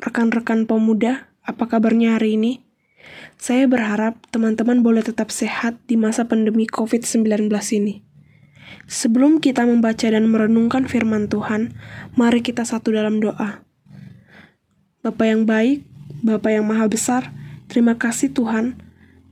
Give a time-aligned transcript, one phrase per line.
[0.00, 2.64] rekan-rekan pemuda, apa kabarnya hari ini?
[3.36, 8.00] Saya berharap teman-teman boleh tetap sehat di masa pandemi COVID-19 ini.
[8.88, 11.76] Sebelum kita membaca dan merenungkan firman Tuhan,
[12.16, 13.60] mari kita satu dalam doa.
[15.04, 15.84] Bapa yang baik,
[16.24, 17.36] Bapa yang maha besar,
[17.68, 18.80] terima kasih Tuhan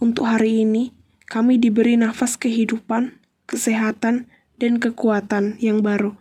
[0.00, 0.96] untuk hari ini
[1.28, 6.16] kami diberi nafas kehidupan, kesehatan, dan kekuatan yang baru.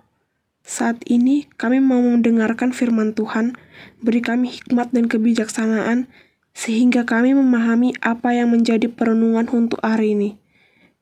[0.67, 3.55] Saat ini kami mau mendengarkan firman Tuhan,
[4.03, 6.11] beri kami hikmat dan kebijaksanaan,
[6.51, 10.35] sehingga kami memahami apa yang menjadi perenungan untuk hari ini.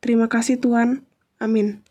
[0.06, 1.02] Terima kasih Tuhan.
[1.42, 1.82] Amin.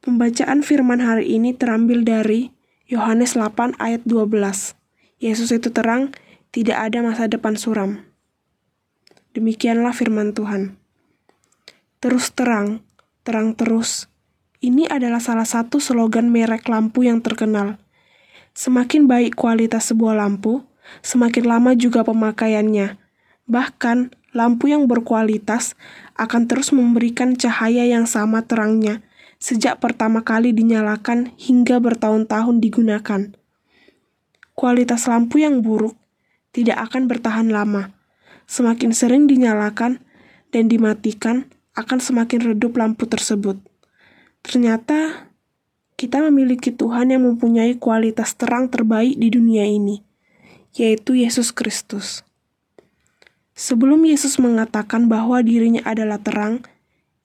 [0.00, 2.56] Pembacaan firman hari ini terambil dari
[2.88, 4.72] Yohanes 8 ayat 12.
[5.20, 6.16] Yesus itu terang,
[6.56, 8.00] tidak ada masa depan suram.
[9.36, 10.80] Demikianlah firman Tuhan.
[12.00, 12.80] Terus terang,
[13.28, 14.08] terang terus,
[14.58, 17.78] ini adalah salah satu slogan merek lampu yang terkenal.
[18.54, 20.66] Semakin baik kualitas sebuah lampu,
[21.02, 22.98] semakin lama juga pemakaiannya.
[23.46, 25.78] Bahkan, lampu yang berkualitas
[26.18, 29.00] akan terus memberikan cahaya yang sama terangnya
[29.38, 33.22] sejak pertama kali dinyalakan hingga bertahun-tahun digunakan.
[34.58, 35.94] Kualitas lampu yang buruk
[36.50, 37.94] tidak akan bertahan lama.
[38.50, 40.02] Semakin sering dinyalakan
[40.50, 41.46] dan dimatikan,
[41.78, 43.62] akan semakin redup lampu tersebut.
[44.42, 45.28] Ternyata
[45.98, 49.98] kita memiliki Tuhan yang mempunyai kualitas terang terbaik di dunia ini,
[50.78, 52.22] yaitu Yesus Kristus.
[53.58, 56.62] Sebelum Yesus mengatakan bahwa dirinya adalah terang,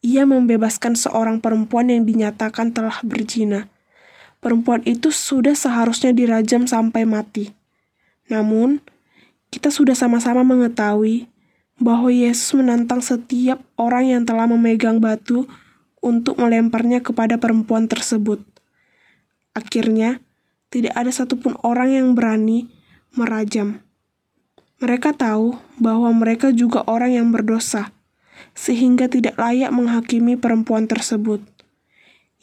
[0.02, 3.70] ia membebaskan seorang perempuan yang dinyatakan telah berzina.
[4.42, 7.54] Perempuan itu sudah seharusnya dirajam sampai mati.
[8.28, 8.82] Namun,
[9.54, 11.30] kita sudah sama-sama mengetahui
[11.78, 15.46] bahwa Yesus menantang setiap orang yang telah memegang batu
[16.04, 18.44] untuk melemparnya kepada perempuan tersebut.
[19.56, 20.20] Akhirnya,
[20.68, 22.68] tidak ada satupun orang yang berani
[23.16, 23.80] merajam.
[24.84, 27.96] Mereka tahu bahwa mereka juga orang yang berdosa,
[28.52, 31.40] sehingga tidak layak menghakimi perempuan tersebut.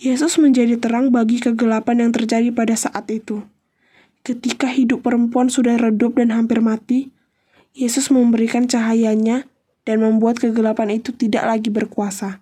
[0.00, 3.44] Yesus menjadi terang bagi kegelapan yang terjadi pada saat itu.
[4.25, 7.12] Ketika hidup perempuan sudah redup dan hampir mati,
[7.77, 9.44] Yesus memberikan cahayanya
[9.84, 12.41] dan membuat kegelapan itu tidak lagi berkuasa.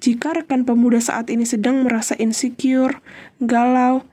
[0.00, 3.04] Jika rekan pemuda saat ini sedang merasa insecure,
[3.36, 4.08] galau,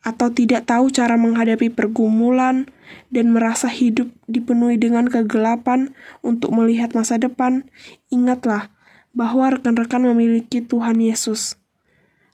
[0.00, 2.66] atau tidak tahu cara menghadapi pergumulan
[3.12, 5.92] dan merasa hidup dipenuhi dengan kegelapan
[6.24, 7.68] untuk melihat masa depan,
[8.10, 8.74] ingatlah
[9.14, 11.60] bahwa rekan-rekan memiliki Tuhan Yesus,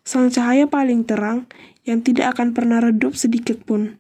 [0.07, 1.51] Sang Cahaya paling terang
[1.83, 3.99] yang tidak akan pernah redup sedikit pun.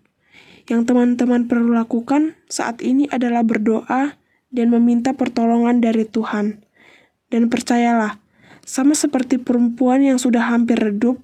[0.66, 4.18] Yang teman-teman perlu lakukan saat ini adalah berdoa
[4.50, 6.62] dan meminta pertolongan dari Tuhan.
[7.26, 8.22] Dan percayalah,
[8.66, 11.22] sama seperti perempuan yang sudah hampir redup,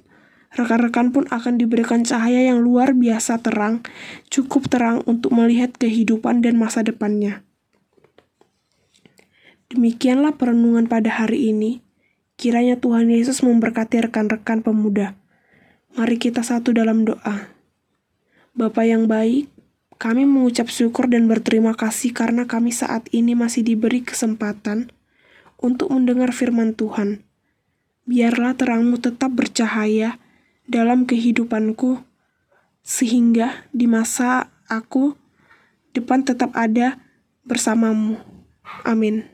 [0.54, 3.82] rekan-rekan pun akan diberikan cahaya yang luar biasa terang,
[4.30, 7.42] cukup terang untuk melihat kehidupan dan masa depannya.
[9.74, 11.82] Demikianlah perenungan pada hari ini.
[12.38, 15.18] Kiranya Tuhan Yesus memberkati rekan-rekan pemuda.
[15.98, 17.50] Mari kita satu dalam doa.
[18.54, 19.50] Bapa yang baik,
[19.98, 24.94] kami mengucap syukur dan berterima kasih karena kami saat ini masih diberi kesempatan
[25.58, 27.31] untuk mendengar firman Tuhan
[28.04, 30.20] biarlah terangmu tetap bercahaya
[30.68, 32.04] dalam kehidupanku,
[32.84, 35.16] sehingga di masa aku
[35.96, 37.00] depan tetap ada
[37.48, 38.20] bersamamu.
[38.86, 39.31] Amin.